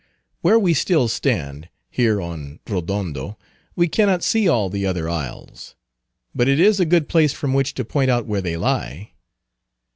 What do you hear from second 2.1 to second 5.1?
on Rodondo, we cannot see all the other